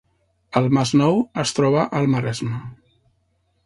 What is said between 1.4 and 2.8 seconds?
es troba al Maresme